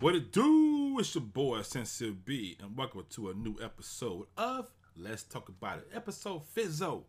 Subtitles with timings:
[0.00, 0.96] What it do?
[1.00, 5.78] It's your boy Sensei B, and welcome to a new episode of Let's Talk About
[5.78, 5.88] It.
[5.92, 7.02] Episode Fizzo.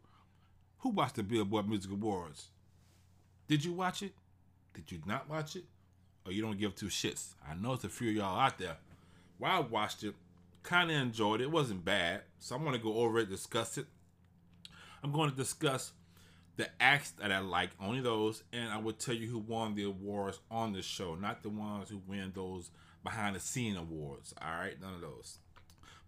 [0.80, 2.48] Who watched the Billboard Music Awards?
[3.48, 4.14] Did you watch it?
[4.74, 5.66] Did you not watch it?
[6.26, 7.36] Or you don't give two shits?
[7.48, 8.78] I know it's a few of y'all out there.
[9.38, 10.16] Well, I watched it,
[10.64, 11.44] kind of enjoyed it.
[11.44, 13.86] It wasn't bad, so I'm going to go over it, discuss it.
[15.04, 15.92] I'm going to discuss
[16.60, 19.84] the acts that I like, only those, and I will tell you who won the
[19.84, 22.70] awards on the show, not the ones who win those
[23.04, 24.34] behind the scene awards.
[24.42, 25.38] All right, none of those.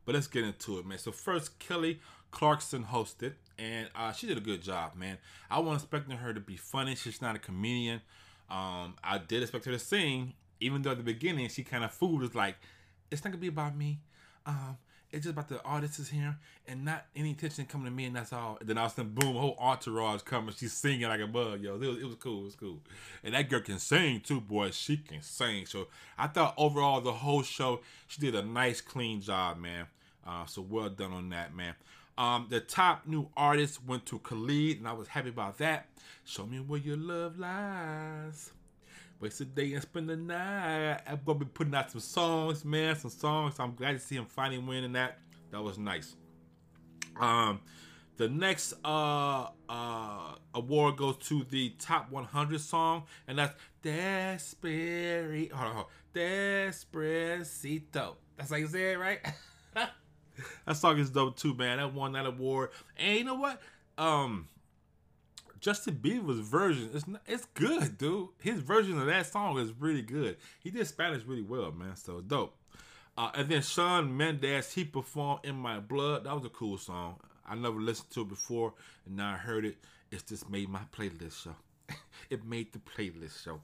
[0.05, 0.97] But let's get into it, man.
[0.97, 1.99] So first, Kelly
[2.31, 5.17] Clarkson hosted, and uh, she did a good job, man.
[5.49, 6.95] I wasn't expecting her to be funny.
[6.95, 8.01] She's not a comedian.
[8.49, 11.91] Um, I did expect her to sing, even though at the beginning she kind of
[11.91, 12.55] fooled us, like,
[13.11, 13.99] it's not gonna be about me.
[14.45, 14.77] Um,
[15.11, 18.15] it's just about the artist is here and not any attention coming to me and
[18.15, 18.57] that's all.
[18.59, 20.53] And then all of a sudden, boom, whole entourage coming.
[20.57, 21.75] She's singing like a bug, yo.
[21.75, 22.41] It was, it was cool.
[22.41, 22.79] It was cool.
[23.23, 24.71] And that girl can sing too, boy.
[24.71, 25.65] She can sing.
[25.65, 29.87] So I thought overall the whole show, she did a nice, clean job, man.
[30.25, 31.75] Uh, so well done on that, man.
[32.17, 35.87] Um, the top new artist went to Khalid, and I was happy about that.
[36.23, 38.51] Show me where your love lies.
[39.21, 40.99] Waste a day and spend the night.
[41.05, 43.53] I'm gonna be putting out some songs, man, some songs.
[43.59, 45.19] I'm glad to see him finally winning that.
[45.51, 46.15] That was nice.
[47.19, 47.61] Um,
[48.17, 55.51] the next uh uh award goes to the top 100 song, and that's Despacito.
[55.51, 55.85] Hold on, hold on.
[58.37, 59.19] That's how you say it, right?
[60.65, 61.77] that song is dope too, man.
[61.77, 62.71] That won that award.
[62.97, 63.61] And you know what?
[63.99, 64.47] Um,
[65.61, 68.29] Justin Bieber's version is it's good, dude.
[68.41, 70.37] His version of that song is really good.
[70.59, 71.95] He did Spanish really well, man.
[71.95, 72.55] So dope.
[73.15, 77.17] Uh, and then Shawn Mendes, he performed "In My Blood." That was a cool song.
[77.47, 78.73] I never listened to it before,
[79.05, 79.77] and now I heard it.
[80.09, 81.55] It's just made my playlist show.
[82.31, 83.61] it made the playlist show.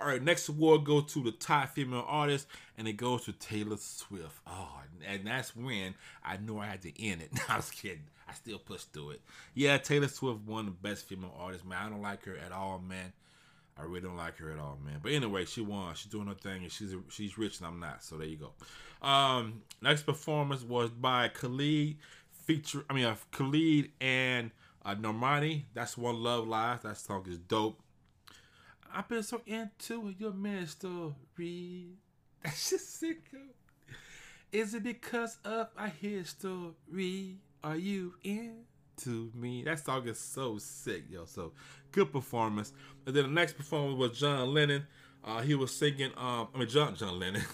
[0.00, 2.46] All right, next award goes to the top female artist,
[2.78, 4.40] and it goes to Taylor Swift.
[4.46, 5.94] Oh, and that's when
[6.24, 7.30] I knew I had to end it.
[7.34, 8.04] No, I was kidding.
[8.32, 9.20] I still push through it.
[9.54, 11.86] Yeah, Taylor Swift won the best female artist, man.
[11.86, 13.12] I don't like her at all, man.
[13.78, 15.00] I really don't like her at all, man.
[15.02, 15.94] But anyway, she won.
[15.94, 18.02] She's doing her thing, and she's she's rich, and I'm not.
[18.02, 19.06] So there you go.
[19.06, 21.96] Um, next performance was by Khalid,
[22.30, 22.84] feature.
[22.88, 24.50] I mean, uh, Khalid and
[24.84, 25.64] uh, Normani.
[25.74, 26.80] That's one Love Lies.
[26.82, 27.80] That song is dope.
[28.94, 31.96] I've been so into your mystery.
[32.42, 33.30] That's just sick.
[34.52, 37.36] Is it because of our history?
[37.64, 39.62] Are you into me?
[39.62, 41.26] That song is so sick, yo.
[41.26, 41.52] So
[41.92, 42.72] good performance.
[43.06, 44.88] And then the next performance was John Lennon.
[45.24, 46.10] Uh, he was singing.
[46.16, 47.42] Um, I mean John John Lennon.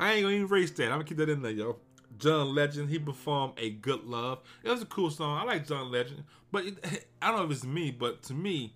[0.00, 0.86] I ain't gonna even erase that.
[0.86, 1.76] I'm gonna keep that in there, yo.
[2.18, 4.40] John Legend, he performed a good love.
[4.64, 5.38] It was a cool song.
[5.38, 8.74] I like John Legend, but it, I don't know if it's me, but to me,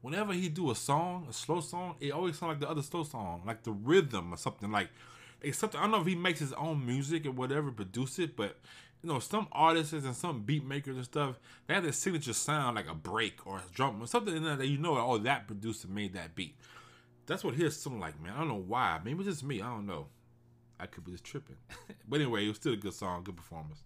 [0.00, 3.04] whenever he do a song, a slow song, it always sound like the other slow
[3.04, 4.72] song, like the rhythm or something.
[4.72, 4.88] Like
[5.52, 5.78] something.
[5.78, 8.58] I don't know if he makes his own music or whatever, produce it, but
[9.02, 12.76] you know, some artists and some beat makers and stuff, they have their signature sound
[12.76, 15.46] like a break or a drum or something in there that you know, oh, that
[15.46, 16.56] producer made that beat.
[17.26, 18.34] That's what his something like, man.
[18.34, 19.00] I don't know why.
[19.04, 19.62] Maybe it's just me.
[19.62, 20.08] I don't know.
[20.78, 21.56] I could be just tripping.
[22.08, 23.82] but anyway, it was still a good song, good performance.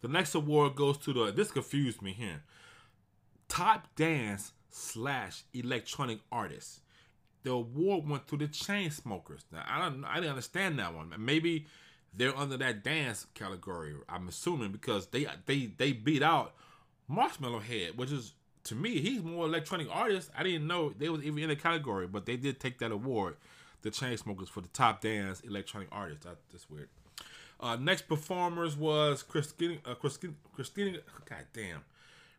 [0.00, 1.30] The next award goes to the.
[1.30, 2.42] This confused me here.
[3.48, 6.80] Top dance slash electronic artist.
[7.42, 9.44] The award went to the Chainsmokers.
[9.52, 10.04] Now I don't.
[10.04, 11.12] I didn't understand that one.
[11.18, 11.66] Maybe
[12.14, 13.94] they're under that dance category.
[14.08, 16.54] I'm assuming because they they they beat out
[17.10, 18.32] Marshmello Head, which is
[18.64, 20.30] to me he's more electronic artist.
[20.36, 23.36] I didn't know they was even in the category, but they did take that award
[23.82, 26.22] the Chainsmokers for the top dance electronic artist.
[26.22, 26.88] That, that's weird.
[27.58, 31.84] Uh, next performers was Christina, uh, Christina, Christina, God damn,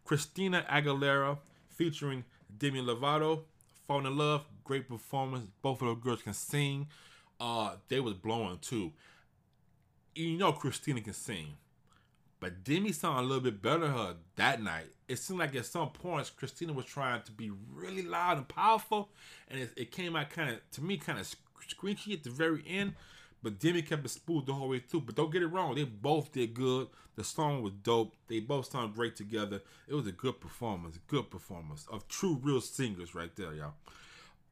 [0.03, 1.37] Christina Aguilera
[1.69, 2.23] featuring
[2.57, 3.41] Demi Lovato.
[3.91, 5.47] Falling in Love, great performance.
[5.61, 6.87] Both of those girls can sing.
[7.41, 8.93] Uh, they was blowing too.
[10.15, 11.57] You know Christina can sing,
[12.39, 14.85] but Demi sounded a little bit better her that night.
[15.09, 19.09] It seemed like at some points Christina was trying to be really loud and powerful,
[19.49, 21.29] and it, it came out kind of to me kind of
[21.67, 22.93] squeaky at the very end.
[23.43, 25.01] But Demi kept it smooth the whole way through.
[25.01, 26.87] But don't get it wrong, they both did good.
[27.15, 28.15] The song was dope.
[28.27, 29.61] They both sound great together.
[29.87, 33.73] It was a good performance, good performance of true real singers right there, y'all.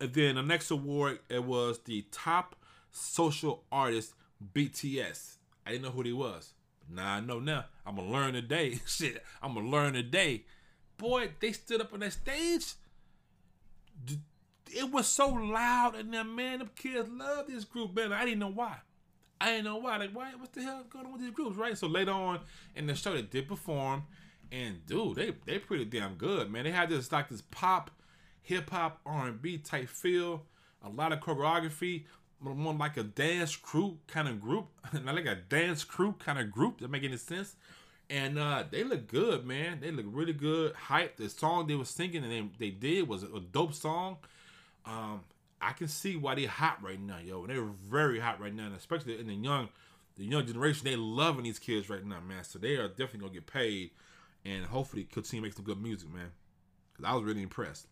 [0.02, 2.56] And then the next award it was the top
[2.92, 4.14] social artist
[4.54, 5.36] BTS.
[5.66, 6.54] I didn't know who they was.
[6.90, 7.66] Now I know now.
[7.86, 8.80] I'm gonna learn today.
[8.88, 10.46] Shit, I'm gonna learn today.
[10.98, 12.74] Boy, they stood up on that stage.
[14.72, 18.14] It was so loud and then man, them kids love this group, man.
[18.14, 18.78] I didn't know why.
[19.42, 19.98] I didn't know why.
[19.98, 20.32] Like, why?
[20.38, 21.78] What the hell going on with these groups, right?
[21.78, 22.40] So later on
[22.76, 24.04] in the show, they did perform,
[24.52, 26.66] and dude, they they pretty damn good, man.
[26.66, 27.92] They had this like this pop,
[28.42, 30.44] hip hop, R and B type feel.
[30.82, 32.06] A lot of choreography,
[32.42, 34.68] more like a dance crew kind of group,
[35.04, 36.80] not like a dance crew kind of group.
[36.82, 37.56] That make any sense?
[38.10, 39.80] And uh, they look good, man.
[39.82, 40.74] They look really good.
[40.74, 41.18] Hype.
[41.18, 44.18] The song they were singing and they, they did was a dope song.
[44.90, 45.22] Um,
[45.62, 47.44] I can see why they're hot right now, yo.
[47.44, 49.70] And They're very hot right now, and especially in the young,
[50.18, 50.86] the young generation.
[50.86, 52.44] They loving these kids right now, man.
[52.44, 53.92] So they are definitely gonna get paid,
[54.46, 56.32] and hopefully continue make some good music, man.
[56.96, 57.88] Cause I was really impressed.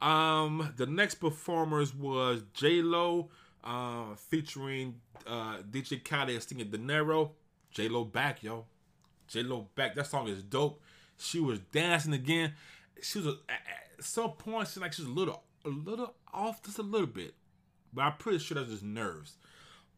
[0.00, 3.30] Um, the next performers was J Lo,
[3.62, 7.32] uh, featuring uh, DJ Khaled singing Dinero.
[7.70, 8.66] J Lo back, yo.
[9.26, 9.94] J Lo back.
[9.94, 10.80] That song is dope.
[11.16, 12.52] She was dancing again.
[13.02, 16.78] She was a, at some point she like she's a little a little off, just
[16.78, 17.34] a little bit,
[17.92, 19.36] but I'm pretty sure that's just nerves.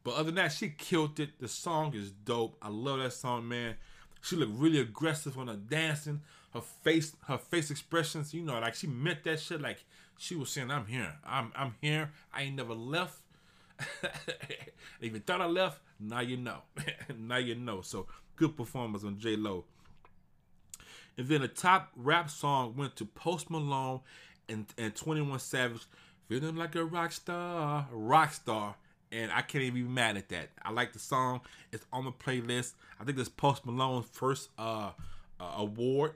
[0.05, 1.41] But other than that, she killed it.
[1.41, 2.57] The song is dope.
[2.63, 3.75] I love that song, man.
[4.23, 6.23] She looked really aggressive on her dancing.
[6.53, 9.61] Her face, her face expressions, you know, like she meant that shit.
[9.61, 9.85] Like
[10.17, 11.15] she was saying, "I'm here.
[11.25, 12.13] I'm I'm here.
[12.33, 13.21] I ain't never left.
[15.01, 16.63] if you thought I left, now you know.
[17.19, 19.65] now you know." So good performance on J Lo.
[21.19, 24.01] And then the top rap song went to Post Malone
[24.49, 25.83] and, and 21 Savage.
[26.29, 28.75] Feeling like a rock star, rock star.
[29.13, 30.49] And I can't even be mad at that.
[30.63, 31.41] I like the song.
[31.73, 32.73] It's on the playlist.
[33.01, 34.91] I think this Post Malone's first uh,
[35.39, 36.15] uh, award.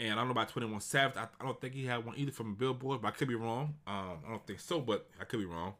[0.00, 1.16] And I don't know about 21 Savage.
[1.16, 3.74] I, I, don't think he had one either from Billboard, but I could be wrong.
[3.86, 5.74] Um, I don't think so, but I could be wrong.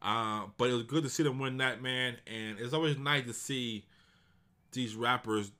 [0.00, 2.16] Uh, but it was good to see them win that, man.
[2.26, 3.84] And it's always nice to see
[4.72, 5.52] these rappers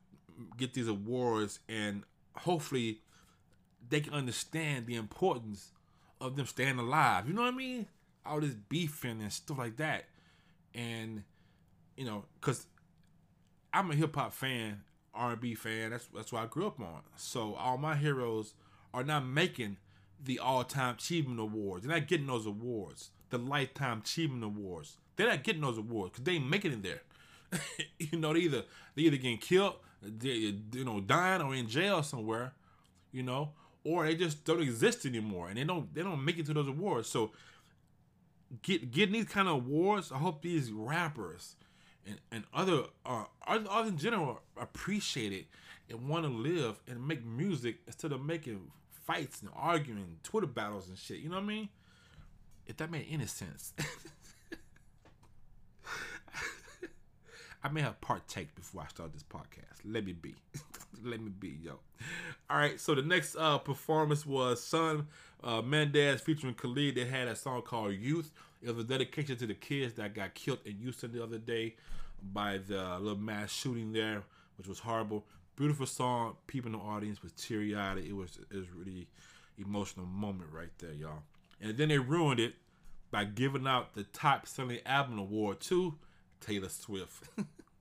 [0.57, 2.03] get these awards and
[2.37, 3.01] hopefully
[3.89, 5.73] they can understand the importance
[6.21, 7.27] of them staying alive.
[7.29, 7.87] You know what I mean?
[8.25, 10.05] All this beefing and stuff like that.
[10.75, 11.25] And
[11.97, 12.67] you know, cause
[13.73, 14.83] I'm a hip hop fan,
[15.15, 15.91] R and B fan.
[15.91, 17.03] That's that's what I grew up on.
[17.17, 18.55] So all my heroes
[18.93, 19.77] are not making
[20.23, 21.85] the all time achievement awards.
[21.85, 23.11] They're not getting those awards.
[23.31, 24.97] The lifetime achievement awards.
[25.17, 27.03] They're not getting those awards because they ain't making it there.
[27.99, 28.63] you know, they either
[28.95, 32.53] they either getting killed, they, you know, dying or in jail somewhere,
[33.13, 33.51] you know,
[33.85, 36.69] or they just don't exist anymore and they don't they don't make it to those
[36.69, 37.09] awards.
[37.09, 37.33] So
[38.63, 41.57] get getting these kind of awards, I hope these rappers
[42.07, 43.25] and, and other uh
[43.87, 45.47] in general appreciate it
[45.91, 48.71] and want to live and make music instead of making
[49.07, 51.19] fights and arguing, Twitter battles and shit.
[51.19, 51.69] You know what I mean?
[52.67, 53.75] If that made any sense.
[57.63, 59.81] I may have partake before I start this podcast.
[59.85, 60.35] Let me be.
[61.03, 61.79] Let me be, yo.
[62.51, 65.07] All right, so the next uh, performance was Son
[65.43, 66.95] uh, Mendes featuring Khalid.
[66.95, 68.33] They had a song called Youth.
[68.63, 71.77] It was a dedication to the kids that got killed in Houston the other day
[72.33, 74.23] by the little mass shooting there,
[74.57, 75.25] which was horrible.
[75.57, 76.37] Beautiful song.
[76.47, 77.99] People in the audience was teary eyed.
[77.99, 79.07] It was it was really
[79.59, 81.23] emotional moment right there, y'all.
[81.61, 82.55] And then they ruined it
[83.11, 85.95] by giving out the top selling album award to
[86.41, 87.29] Taylor Swift.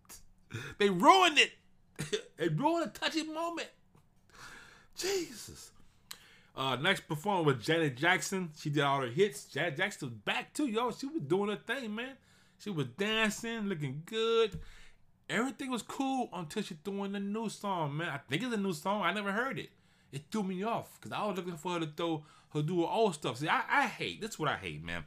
[0.77, 1.51] they ruined it.
[2.37, 3.69] They ruined a touching moment.
[4.97, 5.71] Jesus.
[6.55, 8.51] Uh, next performer was Janet Jackson.
[8.57, 9.45] She did all her hits.
[9.45, 10.91] Janet Jackson was back too, yo.
[10.91, 12.15] She was doing her thing, man.
[12.59, 14.59] She was dancing, looking good.
[15.29, 18.09] Everything was cool until she threw in the new song, man.
[18.09, 19.01] I think it's a new song.
[19.01, 19.69] I never heard it.
[20.11, 22.23] It threw me off because I was looking for her to throw
[22.53, 23.37] her do her old stuff.
[23.37, 24.21] See, I, I hate.
[24.21, 25.05] That's what I hate, man.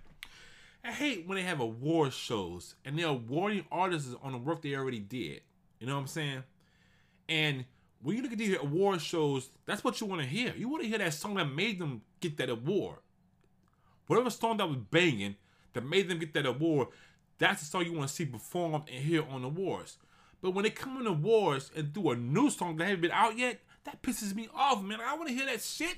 [0.85, 4.75] I hate when they have award shows and they're awarding artists on the work they
[4.75, 5.43] already did.
[5.79, 6.43] You know what I'm saying?
[7.29, 7.65] And
[8.03, 10.55] when you look at these award shows, that's what you want to hear.
[10.57, 12.99] You want to hear that song that made them get that award.
[14.07, 15.37] Whatever song that was banging
[15.73, 16.89] that made them get that award,
[17.39, 19.99] that's the song you want to see performed and hear on the awards.
[20.41, 23.11] But when they come on the awards and do a new song that hasn't been
[23.11, 25.01] out yet, that pisses me off, man.
[25.01, 25.97] I want to hear that shit.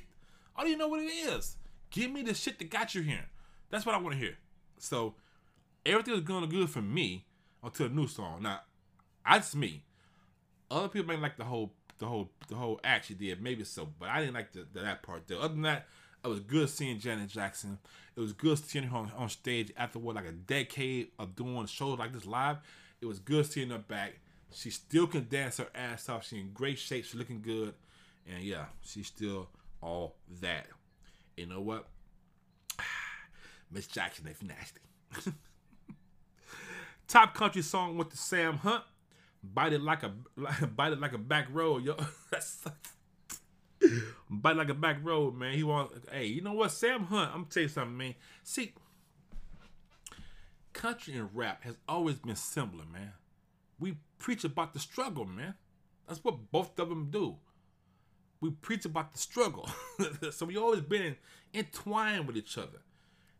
[0.56, 1.56] I don't even know what it is.
[1.90, 3.26] Give me the shit that got you here.
[3.70, 4.36] That's what I want to hear.
[4.78, 5.14] So
[5.84, 7.26] everything was going good for me
[7.62, 8.42] until a new song.
[8.42, 8.60] Now,
[9.28, 9.84] that's me.
[10.70, 13.88] Other people may like the whole the whole the whole act she did, maybe so,
[13.98, 15.26] but I didn't like the, the that part.
[15.26, 15.38] There.
[15.38, 15.86] Other than that,
[16.24, 17.78] it was good seeing Janet Jackson.
[18.16, 21.66] It was good seeing her on, on stage after what like a decade of doing
[21.66, 22.58] shows like this live.
[23.00, 24.18] It was good seeing her back.
[24.52, 26.26] She still can dance her ass off.
[26.26, 27.04] She's in great shape.
[27.04, 27.74] She's looking good,
[28.26, 29.48] and yeah, she's still
[29.80, 30.66] all that.
[31.36, 31.86] You know what?
[33.70, 34.80] Miss Jackson, if nasty.
[37.08, 38.82] Top country song went to Sam Hunt.
[39.42, 40.12] Bite it like a
[40.66, 41.96] bite it like a back road, yo.
[44.30, 45.54] bite like a back road, man.
[45.54, 46.72] He want hey, you know what?
[46.72, 48.14] Sam Hunt, I'm gonna tell you something, man.
[48.42, 48.74] See,
[50.72, 53.12] country and rap has always been similar, man.
[53.78, 55.54] We preach about the struggle, man.
[56.06, 57.36] That's what both of them do.
[58.40, 59.68] we preach about the struggle.
[60.30, 61.16] so we always been
[61.54, 62.78] entwined with each other.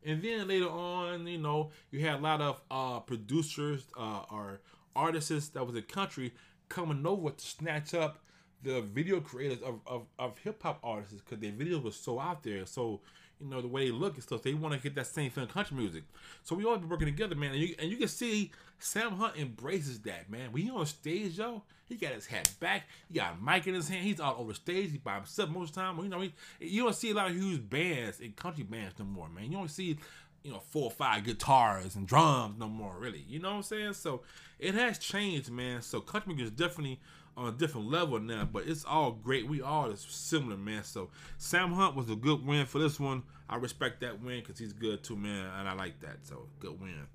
[0.04, 4.60] And then later on, you know, you had a lot of uh, producers uh, or
[4.94, 6.32] artists that was in country
[6.68, 8.18] coming over to snatch up
[8.62, 12.42] the video creators of, of, of hip hop artists because their videos were so out
[12.42, 12.66] there.
[12.66, 13.00] So,
[13.40, 15.46] you know, the way they look and stuff, they want to get that same thing
[15.46, 16.02] country music.
[16.42, 17.52] So we always be working together, man.
[17.52, 20.50] And you, and you can see Sam Hunt embraces that, man.
[20.50, 22.88] When he on stage, yo, he got his hat back.
[23.08, 24.04] He got a mic in his hand.
[24.04, 24.90] He's all over stage.
[24.90, 25.98] He by himself most of the time.
[25.98, 29.04] You know, he, you don't see a lot of huge bands and country bands no
[29.04, 29.44] more, man.
[29.44, 29.98] You don't see,
[30.42, 33.24] you know, four or five guitars and drums no more, really.
[33.28, 33.92] You know what I'm saying?
[33.94, 34.22] So
[34.58, 35.82] it has changed, man.
[35.82, 37.00] So country music is definitely
[37.36, 39.46] on a different level now, but it's all great.
[39.48, 40.82] We all is similar, man.
[40.82, 43.22] So Sam Hunt was a good win for this one.
[43.48, 46.18] I respect that win because he's good too, man, and I like that.
[46.24, 47.06] So good win.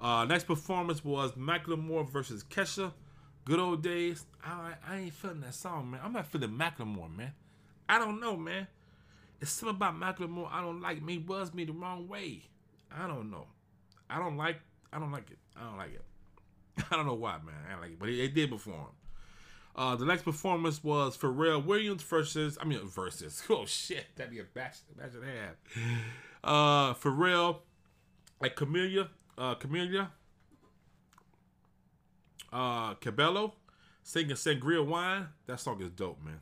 [0.00, 2.92] Uh, next performance was Macklemore versus Kesha.
[3.44, 4.24] Good old days.
[4.42, 6.00] I I ain't feeling that song, man.
[6.02, 7.32] I'm not feeling Macklemore, man.
[7.88, 8.66] I don't know, man.
[9.44, 11.02] It's something about Macklemore I don't like.
[11.02, 12.44] Me buzz me the wrong way.
[12.90, 13.46] I don't know.
[14.08, 14.58] I don't like.
[14.90, 15.36] I don't like it.
[15.54, 16.04] I don't like it.
[16.90, 17.54] I don't know why, man.
[17.68, 18.86] I don't like it, but they did perform.
[19.76, 23.42] Uh, the next performance was Pharrell Williams versus, I mean, versus.
[23.50, 25.56] Oh shit, that'd be a batch, batch and half.
[26.42, 27.58] Uh, Pharrell,
[28.40, 30.08] like Camila, uh, Camila,
[32.50, 33.52] uh, Cabello,
[34.02, 35.28] singing Sangria Wine.
[35.44, 36.40] That song is dope, man.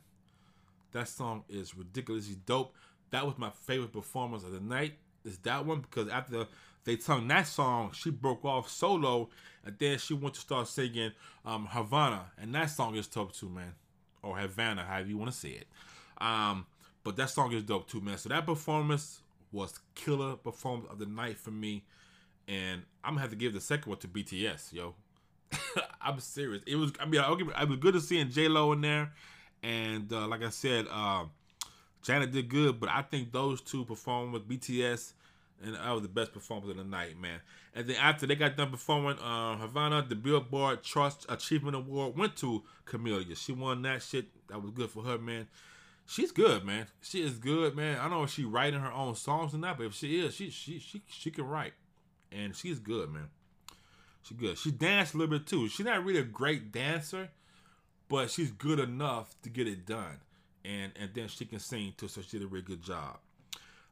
[0.93, 2.73] That song is ridiculously dope.
[3.13, 4.95] That was my favorite performance of the night.
[5.23, 6.47] Is that one because after
[6.83, 9.29] they sung that song, she broke off solo,
[9.63, 11.11] and then she went to start singing
[11.45, 13.75] um, Havana, and that song is dope too, man,
[14.23, 15.67] or Havana, however you want to say it.
[16.17, 16.65] Um,
[17.03, 18.17] but that song is dope too, man.
[18.17, 21.83] So that performance was killer performance of the night for me,
[22.47, 24.95] and I'm gonna have to give the second one to BTS, yo.
[26.01, 26.63] I'm serious.
[26.65, 29.11] It was, I mean, I'll give, it was good to seeing J Lo in there,
[29.61, 31.25] and uh, like I said, uh,
[32.03, 35.13] Janet did good, but I think those two performed with BTS
[35.63, 37.39] and I was the best performance of the night, man.
[37.73, 42.35] And then after they got done performing, uh, Havana, the Billboard Trust Achievement Award went
[42.37, 43.35] to Camila.
[43.37, 44.27] She won that shit.
[44.47, 45.47] That was good for her, man.
[46.05, 46.87] She's good, man.
[47.01, 47.97] She is good, man.
[47.97, 50.35] I don't know if she writing her own songs or not, but if she is,
[50.35, 51.73] she she she she can write,
[52.29, 53.29] and she's good, man.
[54.21, 54.57] She's good.
[54.57, 55.69] She danced a little bit too.
[55.69, 57.29] She's not really a great dancer,
[58.09, 60.19] but she's good enough to get it done,
[60.65, 62.07] and and then she can sing too.
[62.07, 63.17] So she did a really good job.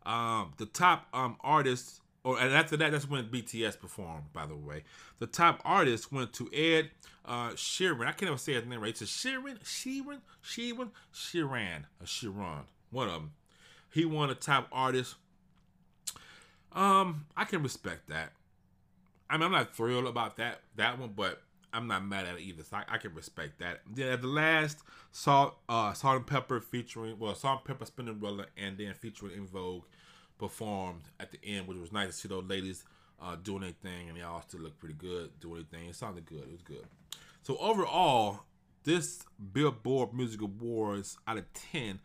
[0.05, 4.33] Um, the top um artists, or and after that, that's when BTS performed.
[4.33, 4.83] By the way,
[5.19, 6.91] the top artist went to Ed
[7.25, 8.01] uh, Sheeran.
[8.01, 8.89] I can't even say his name right.
[8.89, 12.63] It's a Sheeran, Sheeran, Sheeran, Sheeran, a Sheeran.
[12.89, 13.31] One of them.
[13.93, 15.15] He won a top artist.
[16.71, 18.31] Um, I can respect that.
[19.29, 21.41] I mean, I'm not thrilled about that that one, but
[21.73, 22.63] I'm not mad at it either.
[22.63, 23.81] So I, I can respect that.
[24.01, 24.79] At the last,
[25.11, 29.83] Salt, uh, Salt-N-Pepa featuring well, Salt-N-Pepa spinning roller and then featuring En Vogue
[30.37, 32.83] performed at the end, which was nice to see those ladies
[33.21, 35.89] uh, doing their thing, and they all still look pretty good doing their thing.
[35.89, 36.43] It sounded good.
[36.43, 36.85] It was good.
[37.43, 38.41] So overall,
[38.83, 39.23] this
[39.53, 41.99] Billboard Music Awards out of ten,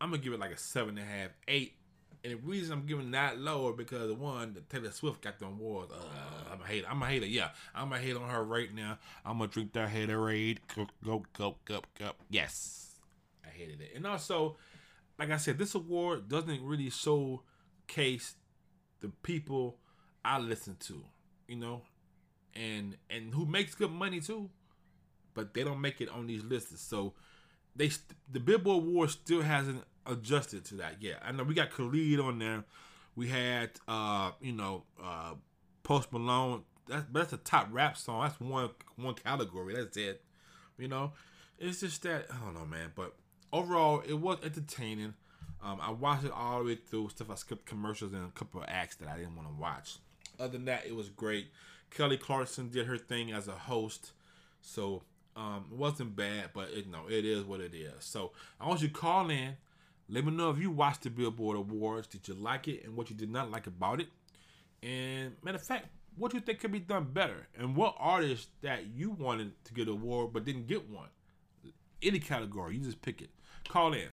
[0.00, 1.77] I'm gonna give it like a seven and a half, eight.
[2.24, 5.92] And the reason I'm giving that lower because one, the Taylor Swift got the awards.
[5.92, 6.86] Uh, I'm a hater.
[6.90, 7.26] I'm a hater.
[7.26, 8.98] Yeah, I'm a hate on her right now.
[9.24, 10.58] I'm gonna drink that haterade.
[10.74, 12.10] Go, go, go, go, go.
[12.28, 12.96] Yes,
[13.44, 13.92] I hated it.
[13.94, 14.56] And also,
[15.18, 18.34] like I said, this award doesn't really showcase
[19.00, 19.78] the people
[20.24, 21.04] I listen to.
[21.46, 21.82] You know,
[22.54, 24.50] and and who makes good money too,
[25.34, 26.80] but they don't make it on these lists.
[26.80, 27.14] So
[27.76, 27.90] they
[28.30, 32.38] the Billboard Award still hasn't adjusted to that Yeah, I know we got Khalid on
[32.38, 32.64] there.
[33.14, 35.34] We had uh, you know, uh
[35.82, 36.62] Post Malone.
[36.86, 38.22] That's that's a top rap song.
[38.22, 39.74] That's one one category.
[39.74, 40.22] That's it.
[40.78, 41.12] You know,
[41.58, 42.92] it's just that I don't know, man.
[42.94, 43.14] But
[43.52, 45.14] overall, it was entertaining.
[45.62, 47.08] Um, I watched it all the way through.
[47.08, 49.96] Stuff I skipped commercials and a couple of acts that I didn't want to watch.
[50.38, 51.48] Other than that, it was great.
[51.90, 54.12] Kelly Clarkson did her thing as a host,
[54.60, 55.02] so
[55.36, 56.50] um, it wasn't bad.
[56.54, 58.04] But it, no, it is what it is.
[58.04, 59.56] So I want you to call in.
[60.10, 62.06] Let me know if you watched the Billboard Awards.
[62.06, 64.08] Did you like it and what you did not like about it?
[64.82, 67.46] And matter of fact, what do you think could be done better?
[67.58, 71.10] And what artist that you wanted to get an award but didn't get one?
[72.00, 73.28] Any category, you just pick it.
[73.68, 74.08] Call in.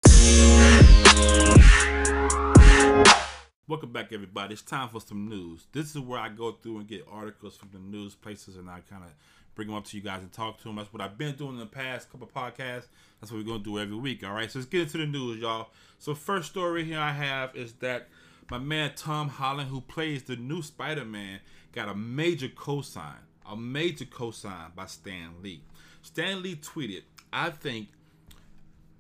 [3.69, 4.51] Welcome back, everybody.
[4.51, 5.65] It's time for some news.
[5.71, 8.81] This is where I go through and get articles from the news places and I
[8.81, 9.11] kind of
[9.55, 10.75] bring them up to you guys and talk to them.
[10.75, 12.88] That's what I've been doing in the past couple podcasts.
[13.19, 14.24] That's what we're going to do every week.
[14.24, 15.69] All right, so let's get into the news, y'all.
[15.97, 18.09] So, first story here I have is that
[18.51, 21.39] my man Tom Holland, who plays the new Spider Man,
[21.71, 23.17] got a major cosign,
[23.50, 25.63] a major cosign by Stan Lee.
[26.01, 27.88] Stan Lee tweeted, I think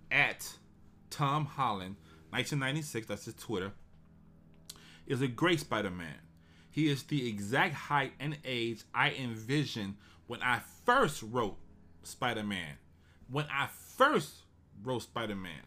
[0.09, 0.55] at
[1.09, 1.97] Tom Holland,
[2.31, 3.73] 1996, that's his Twitter,
[5.05, 6.15] is a great Spider Man.
[6.71, 9.95] He is the exact height and age I envisioned
[10.27, 11.57] when I first wrote
[12.03, 12.77] Spider Man.
[13.29, 13.67] When I
[13.97, 14.43] first
[14.83, 15.63] wrote Spider Man,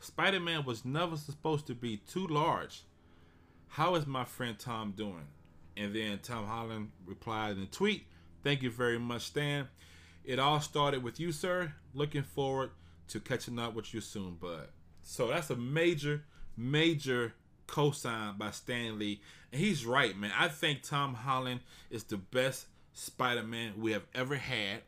[0.00, 2.82] Spider Man was never supposed to be too large.
[3.68, 5.26] How is my friend Tom doing?
[5.76, 8.06] And then Tom Holland replied in a tweet,
[8.42, 9.68] Thank you very much, Stan.
[10.24, 11.72] It all started with you, sir.
[11.94, 12.70] Looking forward
[13.08, 14.68] to catching up with you soon, bud.
[15.02, 16.24] So that's a major,
[16.56, 17.34] major
[17.66, 19.20] co-sign by Stan Lee.
[19.52, 20.32] And he's right, man.
[20.38, 24.80] I think Tom Holland is the best Spider-Man we have ever had.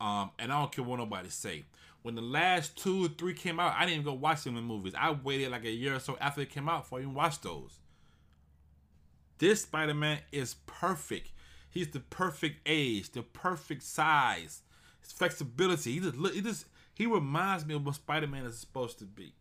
[0.00, 1.64] Um, and I don't care what nobody say.
[2.02, 4.64] When the last two or three came out, I didn't even go watch them in
[4.64, 4.94] movies.
[4.96, 7.42] I waited like a year or so after it came out before I even watched
[7.42, 7.78] those.
[9.38, 11.32] This Spider-Man is perfect.
[11.68, 14.62] He's the perfect age, the perfect size,
[15.02, 15.92] his flexibility.
[15.92, 19.34] He just look, he just he reminds me of what Spider-Man is supposed to be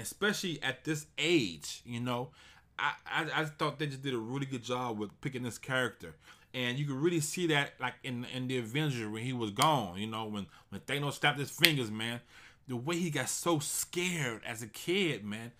[0.00, 2.30] especially at this age, you know.
[2.78, 6.14] I, I, I thought they just did a really good job with picking this character.
[6.52, 9.98] And you can really see that like in in the Avengers when he was gone,
[9.98, 12.20] you know, when when Thanos snapped his fingers, man.
[12.66, 15.50] The way he got so scared as a kid, man.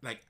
[0.00, 0.24] Like,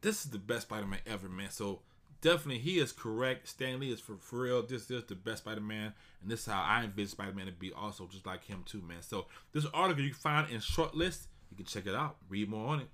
[0.00, 1.50] this is the best Spider-Man ever, man.
[1.50, 1.80] So
[2.22, 3.48] definitely he is correct.
[3.48, 4.62] Stan Lee is for, for real.
[4.62, 8.06] This is the best Spider-Man, and this is how I envision Spider-Man to be also
[8.06, 9.02] just like him too, man.
[9.02, 12.48] So this article you can find in short list you can check it out, read
[12.48, 12.88] more on it.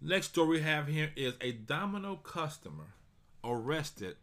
[0.00, 2.94] Next story we have here is a Domino customer
[3.44, 4.16] arrested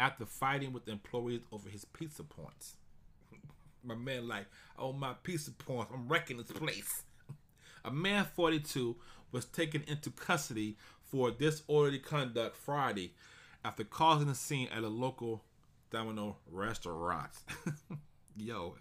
[0.00, 2.76] after fighting with employees over his pizza points.
[3.84, 4.46] My man, like,
[4.78, 7.02] oh, my pizza points, I'm wrecking this place.
[7.84, 8.96] A man 42
[9.30, 13.14] was taken into custody for disorderly conduct Friday
[13.64, 15.42] after causing a scene at a local
[15.90, 17.30] Domino restaurant.
[18.36, 18.76] Yo.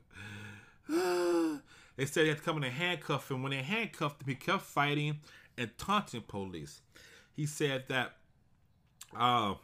[1.98, 3.44] They said they had to come in and handcuff him.
[3.44, 5.20] When they handcuffed him, he kept fighting
[5.58, 6.80] and taunting police.
[7.36, 8.14] He said that
[9.14, 9.56] uh,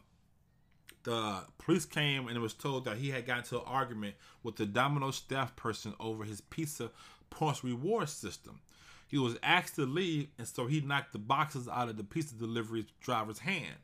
[1.05, 4.57] the police came and it was told that he had gotten into an argument with
[4.57, 6.89] the Domino staff person over his pizza
[7.29, 8.59] points reward system.
[9.07, 12.35] He was asked to leave, and so he knocked the boxes out of the pizza
[12.35, 13.75] delivery driver's hand.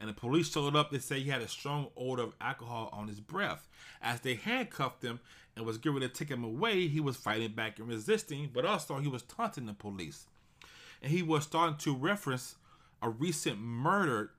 [0.00, 0.90] And the police showed up.
[0.90, 3.66] They say he had a strong odor of alcohol on his breath.
[4.00, 5.18] As they handcuffed him
[5.56, 8.98] and was getting to take him away, he was fighting back and resisting, but also
[8.98, 10.26] he was taunting the police.
[11.02, 12.54] And he was starting to reference
[13.02, 14.30] a recent murder,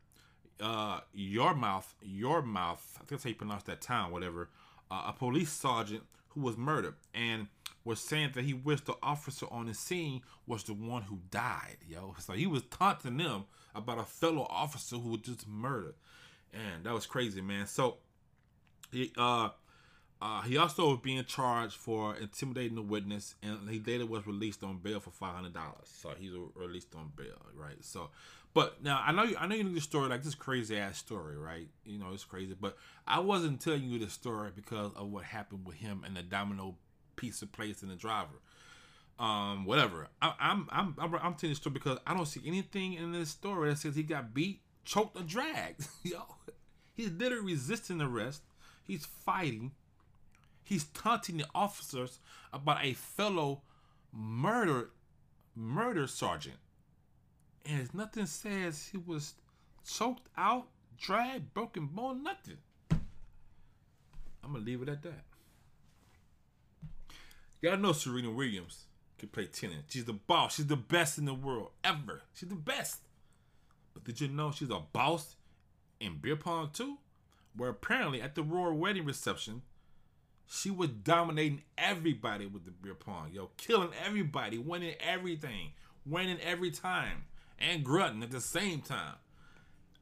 [0.59, 4.49] uh, Yarmouth, your mouth, I think that's how you pronounce that town, whatever,
[4.91, 6.95] uh, a police sergeant who was murdered.
[7.13, 7.47] And
[7.85, 11.77] was saying that he wished the officer on the scene was the one who died,
[11.87, 12.15] yo.
[12.19, 15.95] So he was taunting them about a fellow officer who was just murdered.
[16.53, 17.67] And that was crazy, man.
[17.67, 17.97] So
[18.91, 19.49] he uh
[20.21, 24.63] uh, he also was being charged for intimidating the witness, and he later was released
[24.63, 25.85] on bail for five hundred dollars.
[25.85, 27.81] So he's released on bail, right?
[27.81, 28.09] So,
[28.53, 30.97] but now I know you, I know you know the story, like this crazy ass
[30.97, 31.67] story, right?
[31.85, 35.65] You know it's crazy, but I wasn't telling you the story because of what happened
[35.65, 36.75] with him and the domino
[37.15, 38.41] piece of place and the driver.
[39.19, 40.07] Um, whatever.
[40.21, 43.29] I, I'm I'm I'm I'm telling the story because I don't see anything in this
[43.29, 45.87] story that says he got beat, choked, or dragged.
[46.03, 46.21] Yo,
[46.95, 48.43] he's literally resisting arrest.
[48.87, 49.71] He's fighting
[50.69, 52.19] He's taunting the officers
[52.53, 53.63] about a fellow
[54.13, 54.91] murder
[55.55, 56.57] murder sergeant.
[57.69, 59.35] And nothing says he was
[59.87, 62.57] choked out, dragged, broken bone, nothing.
[62.91, 65.23] I'm gonna leave it at that.
[67.61, 68.85] Y'all know Serena Williams
[69.19, 69.83] can play tennis.
[69.89, 70.55] She's the boss.
[70.55, 72.21] She's the best in the world ever.
[72.33, 73.01] She's the best.
[73.93, 75.35] But did you know she's a boss
[75.99, 76.97] in beer pong too?
[77.55, 79.61] Where apparently at the royal wedding reception,
[80.47, 85.73] she was dominating everybody with the beer pong, yo, killing everybody, winning everything,
[86.05, 87.25] winning every time,
[87.59, 89.15] and grunting at the same time.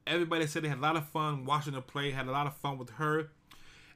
[0.06, 2.56] Everybody said they had a lot of fun watching her play, had a lot of
[2.56, 3.30] fun with her,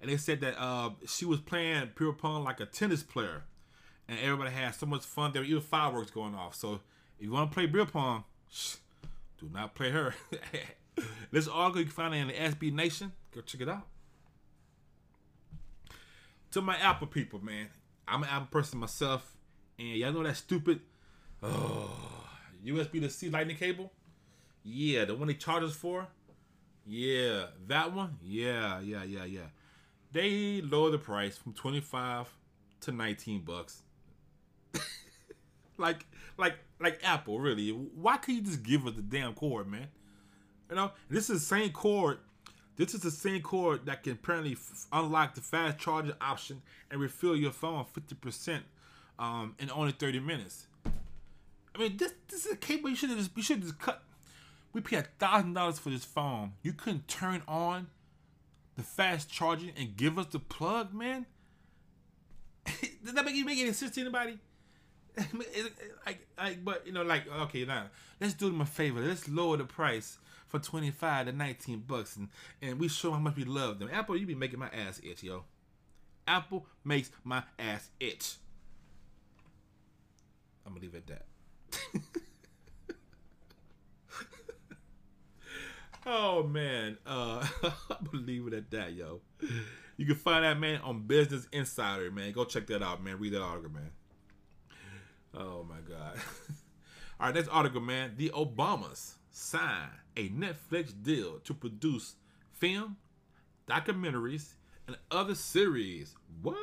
[0.01, 3.45] and they said that uh, she was playing beer pong like a tennis player,
[4.09, 5.33] and everybody had so much fun.
[5.33, 6.55] There were even fireworks going off.
[6.55, 6.81] So if
[7.19, 8.77] you want to play beer pong, shh,
[9.39, 10.15] do not play her.
[11.31, 13.13] this article you can find it in the SB Nation.
[13.35, 13.87] Go check it out
[16.53, 17.69] to my Apple people, man.
[18.07, 19.37] I'm an Apple person myself,
[19.79, 20.81] and y'all know that stupid
[21.43, 22.22] oh,
[22.65, 23.93] USB to C lightning cable.
[24.65, 26.07] Yeah, the one they charge us for.
[26.87, 28.17] Yeah, that one.
[28.23, 29.47] Yeah, yeah, yeah, yeah.
[30.13, 32.29] They lowered the price from 25
[32.83, 33.83] to 19 bucks.
[35.79, 36.05] like,
[36.37, 37.71] like, like Apple, really.
[37.71, 39.89] Why can't you just give us the damn cord, man?
[40.69, 42.19] You know, this is the same cord
[42.77, 47.01] this is the same cord that can apparently f- unlock the fast charging option and
[47.01, 48.61] refill your phone 50%
[49.19, 50.67] um, in only 30 minutes.
[51.79, 54.03] Mean, this this is a cable you should have just you should just cut.
[54.73, 56.53] We pay a thousand dollars for this phone.
[56.63, 57.89] You couldn't turn on
[58.77, 61.27] the fast charging and give us the plug, man.
[63.05, 64.39] Does that make you make any sense to anybody?
[66.07, 67.87] like, like, but you know, like, okay, now
[68.21, 69.01] let's do them a favor.
[69.01, 72.29] Let's lower the price for twenty five to nineteen bucks, and
[72.63, 73.91] and we show how much we love them.
[73.93, 75.45] Apple, you be making my ass itch, yo.
[76.27, 78.37] Apple makes my ass itch.
[80.65, 81.27] I'm gonna leave it at that.
[86.07, 89.21] oh man, uh, I believe it at that, yo.
[89.97, 92.33] You can find that man on Business Insider, man.
[92.33, 93.19] Go check that out, man.
[93.19, 93.91] Read that article, man.
[95.35, 96.17] Oh my God.
[97.21, 98.15] All right, next article, man.
[98.17, 102.17] The Obamas sign a Netflix deal to produce
[102.53, 102.97] film,
[103.67, 104.55] documentaries,
[104.87, 106.15] and other series.
[106.43, 106.57] What?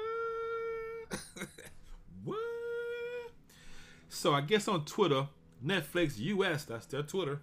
[4.09, 5.27] So I guess on Twitter,
[5.63, 7.41] Netflix US, that's their Twitter,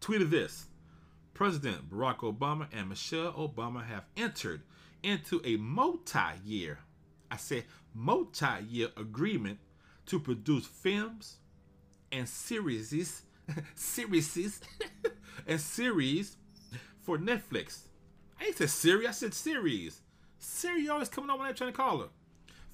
[0.00, 0.66] tweeted this.
[1.32, 4.62] President Barack Obama and Michelle Obama have entered
[5.02, 6.80] into a multi-year,
[7.30, 7.64] I said
[7.94, 9.58] multi-year agreement
[10.06, 11.36] to produce films
[12.12, 13.22] and series,
[13.74, 14.60] series,
[15.46, 16.36] and series
[17.00, 17.82] for Netflix.
[18.38, 20.00] I ain't said series, I said series.
[20.38, 22.08] Siri always coming on when I'm trying to call her.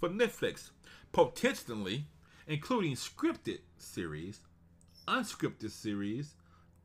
[0.01, 0.71] For Netflix,
[1.13, 2.07] potentially
[2.47, 4.41] including scripted series,
[5.09, 6.35] unscripted series,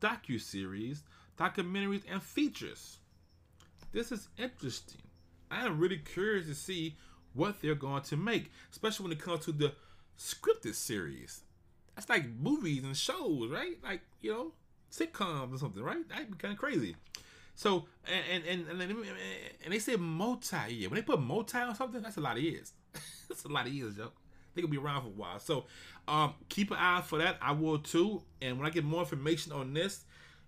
[0.01, 1.03] docu-series,
[1.37, 2.97] documentaries, and features.
[3.91, 5.01] This is interesting.
[5.49, 6.95] I am really curious to see
[7.33, 9.73] what they're going to make, especially when it comes to the
[10.17, 11.41] scripted series.
[11.95, 13.77] That's like movies and shows, right?
[13.83, 14.51] Like you know,
[14.91, 16.07] sitcoms or something, right?
[16.09, 16.95] That'd be kind of crazy.
[17.55, 17.85] So
[18.31, 20.89] and and and, and, they say multi year.
[20.89, 22.71] When they put multi on something, that's a lot of years.
[23.27, 24.11] that's a lot of years, yo.
[24.53, 25.39] They could be around for a while.
[25.39, 25.65] So
[26.07, 27.37] um, keep an eye for that.
[27.41, 28.21] I will too.
[28.41, 30.03] And when I get more information on this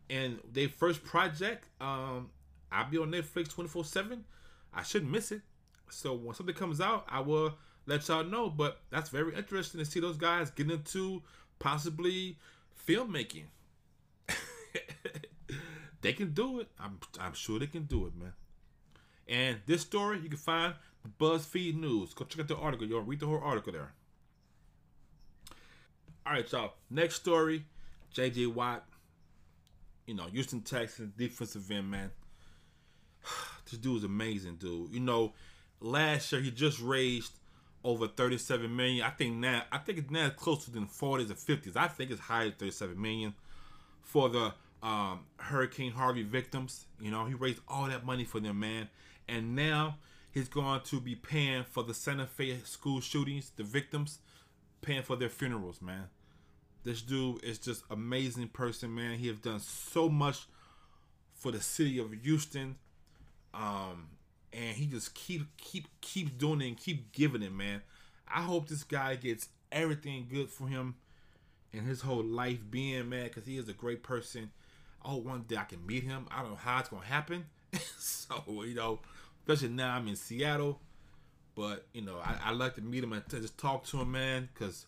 [0.09, 2.29] and their first project, um,
[2.71, 4.25] I'll be on Netflix twenty four seven.
[4.73, 5.41] I shouldn't miss it.
[5.89, 8.49] So when something comes out, I will let y'all know.
[8.49, 11.21] But that's very interesting to see those guys get into
[11.59, 12.37] possibly
[12.87, 13.45] filmmaking.
[16.01, 16.67] they can do it.
[16.79, 18.33] I'm I'm sure they can do it, man.
[19.27, 20.73] And this story you can find
[21.19, 22.13] BuzzFeed News.
[22.13, 22.87] Go check out the article.
[22.87, 23.93] You'll read the whole article there.
[26.25, 26.73] All right, y'all.
[26.89, 27.65] Next story,
[28.13, 28.47] J.J.
[28.47, 28.85] Watt.
[30.05, 32.11] You know, Houston Texans defensive end, man.
[33.69, 34.93] this dude is amazing, dude.
[34.93, 35.33] You know,
[35.79, 37.33] last year he just raised
[37.83, 39.05] over 37 million.
[39.05, 41.75] I think now I think it's now closer than 40s or 50s.
[41.75, 43.33] I think it's higher than 37 million
[44.01, 46.85] for the um, Hurricane Harvey victims.
[46.99, 48.89] You know, he raised all that money for them, man.
[49.27, 49.97] And now
[50.33, 54.19] he's going to be paying for the Santa Fe school shootings, the victims,
[54.81, 56.05] paying for their funerals, man.
[56.83, 59.17] This dude is just amazing person, man.
[59.17, 60.47] He has done so much
[61.33, 62.75] for the city of Houston.
[63.53, 64.09] Um,
[64.51, 67.81] and he just keep keep keep doing it and keep giving it, man.
[68.27, 70.95] I hope this guy gets everything good for him
[71.71, 74.51] and his whole life being, man, because he is a great person.
[74.99, 76.27] Hope one day I can meet him.
[76.31, 77.45] I don't know how it's gonna happen.
[77.97, 78.99] so, you know,
[79.45, 80.79] especially now I'm in Seattle.
[81.55, 84.11] But, you know, I, I like to meet him and to just talk to him,
[84.11, 84.87] man, because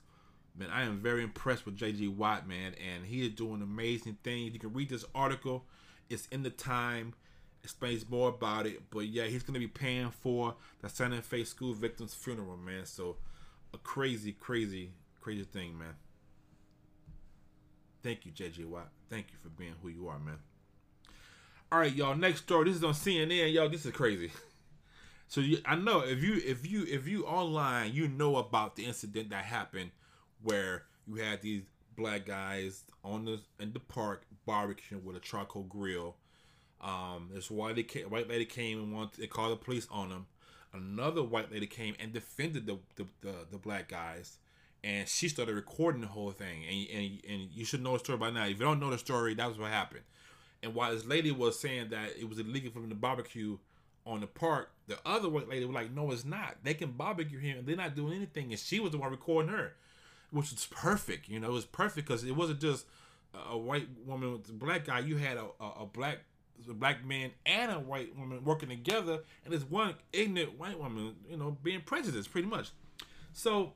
[0.58, 4.54] man, I am very impressed with JJ Watt, man, and he is doing amazing things.
[4.54, 5.65] You can read this article.
[6.10, 7.13] It's in the time
[7.65, 8.89] explains more about it.
[8.89, 12.86] But yeah, he's gonna be paying for the Santa Fe school victims' funeral, man.
[12.86, 13.18] So
[13.74, 15.96] a crazy, crazy, crazy thing, man.
[18.04, 18.89] Thank you, JJ Watt.
[19.10, 20.38] Thank you for being who you are, man.
[21.75, 22.15] All right, y'all.
[22.15, 22.69] Next story.
[22.69, 23.67] This is on CNN, y'all.
[23.67, 24.31] This is crazy.
[25.27, 28.85] So you, I know if you if you if you online, you know about the
[28.85, 29.89] incident that happened
[30.41, 31.63] where you had these
[31.97, 36.15] black guys on the in the park barbecuing with a charcoal grill
[36.79, 40.09] um, this white lady, came, white lady came and wanted to call the police on
[40.09, 40.27] them.
[40.71, 44.38] Another white lady came and defended the the, the, the black guys,
[44.83, 46.63] and she started recording the whole thing.
[46.69, 48.45] And, and and you should know the story by now.
[48.45, 50.03] If you don't know the story, that was what happened.
[50.65, 53.60] And while this lady was saying that it was illegal for them to barbecue
[54.04, 56.58] on the park, the other white lady was like, "No, it's not.
[56.63, 59.51] They can barbecue here, and they're not doing anything." And she was the one recording
[59.51, 59.75] her,
[60.32, 61.30] which was perfect.
[61.30, 62.88] You know, it was perfect because it wasn't just
[63.47, 64.99] a white woman with a black guy.
[64.99, 66.19] You had a, a, a black
[66.67, 71.15] a black man and a white woman working together, and there's one ignorant white woman,
[71.30, 72.71] you know, being prejudiced pretty much.
[73.34, 73.73] So,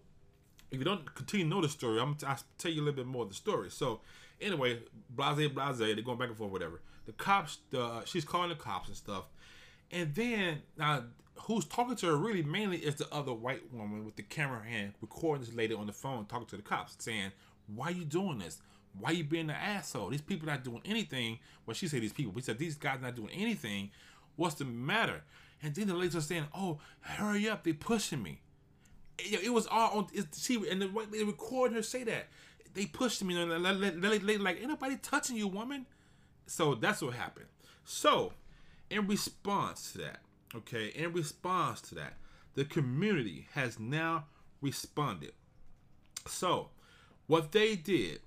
[0.71, 3.05] if you don't continue to know the story, I'm gonna tell you a little bit
[3.05, 3.69] more of the story.
[3.69, 4.01] So,
[4.41, 6.81] anyway, blase, blase, they're going back and forth, whatever.
[7.05, 9.25] The cops, the she's calling the cops and stuff,
[9.91, 11.03] and then now
[11.43, 14.93] who's talking to her really mainly is the other white woman with the camera hand
[15.01, 17.31] recording this lady on the phone talking to the cops, saying
[17.73, 18.59] Why are you doing this?
[18.97, 20.09] Why are you being an asshole?
[20.09, 21.39] These people not doing anything.
[21.65, 22.31] Well, she said these people.
[22.31, 23.91] We said these guys not doing anything.
[24.35, 25.23] What's the matter?
[25.61, 27.63] And then the ladies are saying, "Oh, hurry up!
[27.63, 28.41] They pushing me."
[29.19, 30.07] It, was all on.
[30.37, 32.27] She and the, they record her say that
[32.73, 33.39] they pushed me.
[33.41, 35.85] And they, like, ain't nobody touching you, woman.
[36.45, 37.47] So that's what happened.
[37.83, 38.33] So,
[38.89, 40.19] in response to that,
[40.55, 42.13] okay, in response to that,
[42.55, 44.25] the community has now
[44.61, 45.33] responded.
[46.27, 46.69] So,
[47.27, 48.21] what they did,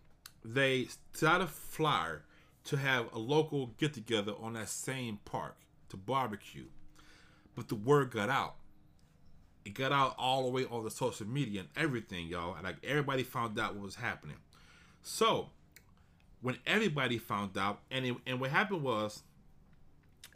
[0.45, 2.23] they started a flyer
[2.65, 5.57] to have a local get together on that same park
[5.89, 6.67] to barbecue.
[7.55, 8.55] But the word got out.
[9.65, 12.55] It got out all the way on the social media and everything, y'all.
[12.55, 14.37] And like everybody found out what was happening.
[15.03, 15.51] So,
[16.41, 19.23] when everybody found out, and it, and what happened was,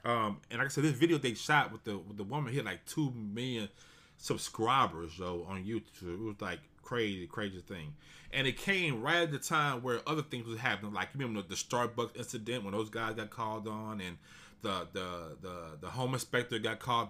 [0.05, 2.65] um, and like I said, this video they shot with the with the woman hit
[2.65, 3.69] like two million
[4.17, 6.15] subscribers, yo, on YouTube.
[6.15, 7.95] It was like crazy, crazy thing.
[8.33, 10.93] And it came right at the time where other things was happening.
[10.93, 14.17] Like you remember the Starbucks incident when those guys got called on, and
[14.62, 17.09] the the the the home inspector got called,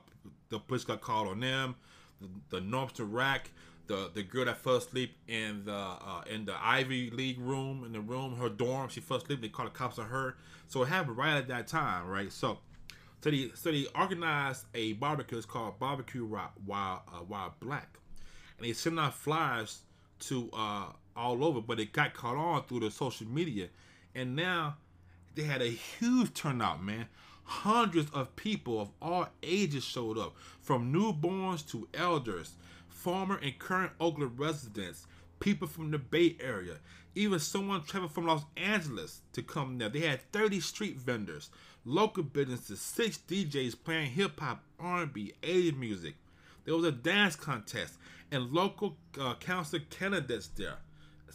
[0.48, 1.74] the police got called on them.
[2.20, 3.50] The, the to rack,
[3.86, 7.92] the the girl that fell asleep in the uh, in the Ivy League room in
[7.92, 9.40] the room, her dorm, she fell asleep.
[9.42, 10.36] They called the cops on her.
[10.68, 12.32] So it happened right at that time, right?
[12.32, 12.58] So
[13.22, 15.36] so they so they organized a barbecue.
[15.36, 17.98] It's called Barbecue Wild Wild, uh, Wild Black,
[18.56, 19.80] and they sent out flyers
[20.20, 23.68] to uh, all over, but it got caught on through the social media,
[24.14, 24.76] and now
[25.34, 27.06] they had a huge turnout, man.
[27.46, 32.54] Hundreds of people of all ages showed up, from newborns to elders,
[32.88, 35.06] former and current Oakland residents,
[35.40, 36.76] people from the Bay Area,
[37.14, 39.88] even someone traveled from Los Angeles to come there.
[39.88, 41.50] They had 30 street vendors,
[41.84, 46.14] local businesses, six DJs playing hip hop, R&B, 80s music.
[46.64, 47.94] There was a dance contest
[48.30, 50.78] and local uh, council candidates there.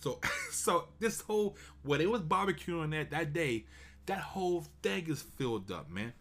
[0.02, 0.20] So,
[0.52, 3.66] so this whole when it was barbecuing that that day,
[4.06, 6.14] that whole thing is filled up, man.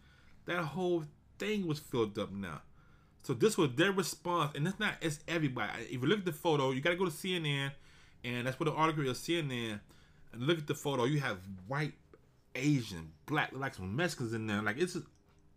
[0.46, 1.04] That whole
[1.38, 2.62] thing was filled up now.
[3.22, 5.84] So this was their response, and it's not it's everybody.
[5.84, 7.72] If you look at the photo, you gotta go to CNN,
[8.24, 9.80] and that's what the article is CNN.
[10.32, 11.04] And look at the photo.
[11.04, 11.94] You have white,
[12.54, 14.62] Asian, black, like some Mexicans in there.
[14.62, 14.96] Like it's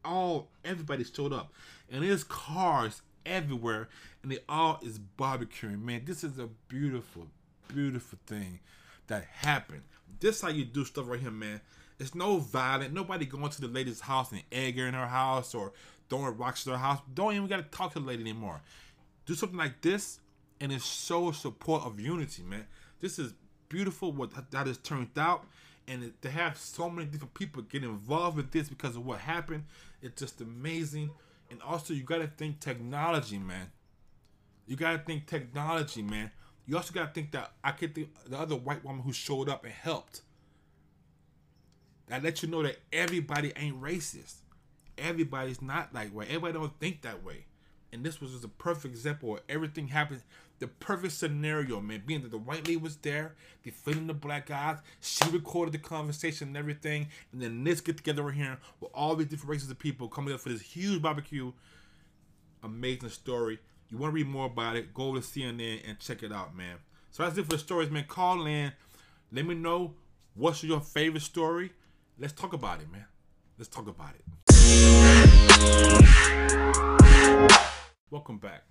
[0.04, 1.54] all everybody showed up,
[1.90, 3.88] and there's cars everywhere,
[4.22, 5.82] and they all is barbecuing.
[5.82, 7.28] Man, this is a beautiful,
[7.68, 8.60] beautiful thing
[9.08, 9.84] that happened.
[10.20, 11.62] This how you do stuff right here, man.
[12.00, 12.94] It's no violent.
[12.94, 15.74] Nobody going to the lady's house and egging in her house or
[16.10, 17.00] throwing rocks to her house.
[17.14, 18.62] Don't even gotta talk to the lady anymore.
[19.26, 20.20] Do something like this,
[20.60, 22.68] and it shows support of unity, man.
[23.00, 23.34] This is
[23.70, 25.46] beautiful what that has turned out,
[25.88, 29.66] and to have so many different people get involved with this because of what happened,
[30.02, 31.10] it's just amazing.
[31.50, 33.72] And also, you gotta think technology, man.
[34.66, 36.32] You gotta think technology, man.
[36.66, 39.64] You also gotta think that I could think the other white woman who showed up
[39.64, 40.22] and helped.
[42.14, 44.36] That let you know that everybody ain't racist.
[45.00, 46.28] Everybody's not like way.
[46.28, 47.46] Everybody don't think that way.
[47.92, 50.22] And this was just a perfect example of everything happened.
[50.60, 54.78] The perfect scenario, man, being that the white lady was there, defending the black guys.
[55.02, 57.08] She recorded the conversation and everything.
[57.32, 60.36] And then this get together right here with all these different races of people coming
[60.36, 61.52] up for this huge barbecue.
[62.62, 63.58] Amazing story.
[63.90, 66.76] You want to read more about it, go to CNN and check it out, man.
[67.10, 68.06] So that's it for the stories, man.
[68.08, 68.72] Call in.
[69.32, 69.96] Let me know
[70.36, 71.72] what's your favorite story.
[72.20, 73.06] Let's talk about it, man.
[73.58, 74.24] Let's talk about it.
[78.12, 78.66] Welcome back.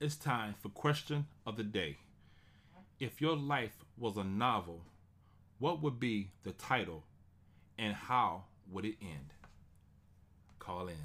[0.00, 1.98] It's time for question of the day.
[2.98, 4.82] If your life was a novel,
[5.60, 7.04] what would be the title
[7.78, 9.32] and how would it end?
[10.58, 10.96] Call in.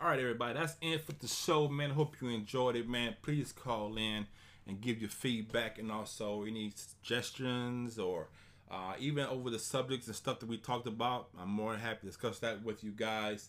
[0.00, 1.90] All right, everybody, that's it for the show, man.
[1.90, 3.16] Hope you enjoyed it, man.
[3.20, 4.26] Please call in
[4.66, 8.28] and give your feedback and also any suggestions or
[8.70, 11.28] uh, even over the subjects and stuff that we talked about.
[11.40, 13.48] I'm more than happy to discuss that with you guys.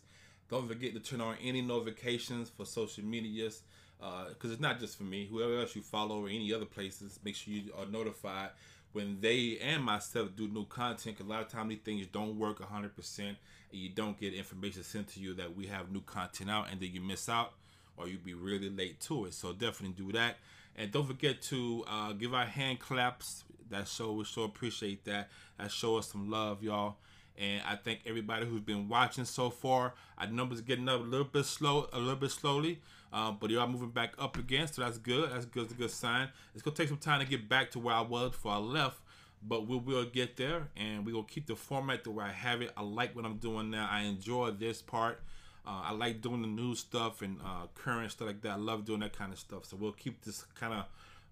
[0.50, 3.62] Don't forget to turn on any notifications for social medias
[4.00, 5.28] because uh, it's not just for me.
[5.30, 8.50] Whoever else you follow or any other places, make sure you are notified
[8.94, 11.20] when they and myself do new content.
[11.20, 13.36] A lot of times these things don't work 100% and
[13.72, 16.90] you don't get information sent to you that we have new content out and then
[16.94, 17.54] you miss out
[17.98, 19.34] or you be really late to it.
[19.34, 20.38] So definitely do that.
[20.80, 25.30] And don't forget to uh, give our hand claps that show we sure appreciate that.
[25.58, 26.96] That show us some love, y'all.
[27.38, 29.94] And I thank everybody who's been watching so far.
[30.18, 32.80] Our numbers getting up a little bit slow, a little bit slowly,
[33.12, 35.30] um, but y'all moving back up again, so that's good.
[35.32, 35.64] That's good.
[35.64, 36.30] That's a good sign.
[36.54, 39.00] It's gonna take some time to get back to where I was before I left,
[39.42, 42.62] but we will get there, and we will keep the format the way I have
[42.62, 42.72] it.
[42.78, 43.88] I like what I'm doing now.
[43.90, 45.22] I enjoy this part.
[45.70, 48.54] Uh, I like doing the new stuff and uh, current stuff like that.
[48.54, 49.66] I love doing that kind of stuff.
[49.66, 50.86] So we'll keep this kind of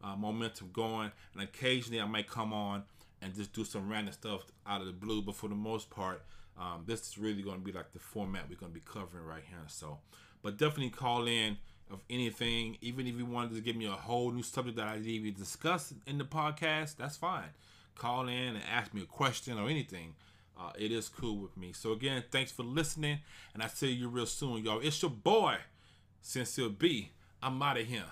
[0.04, 1.12] uh, momentum going.
[1.34, 2.84] And occasionally I might come on
[3.19, 5.23] and just do some random stuff out of the blue.
[5.23, 6.21] But for the most part,
[6.56, 9.26] um, this is really going to be like the format we're going to be covering
[9.26, 9.65] right here.
[9.65, 9.97] So,
[10.43, 11.58] but definitely call in
[11.89, 14.97] of anything, even if you wanted to give me a whole new subject that I
[14.97, 17.50] didn't even discuss in the podcast, that's fine.
[17.95, 20.13] Call in and ask me a question or anything.
[20.60, 21.72] Uh, it is cool with me.
[21.74, 23.20] So again, thanks for listening,
[23.54, 24.80] and I see you real soon, y'all.
[24.80, 25.58] It's your boy,
[26.22, 27.12] Sincere B.
[27.41, 28.06] I'm out of here.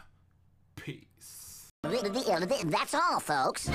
[0.75, 1.71] Peace.
[1.83, 3.69] That's all, folks.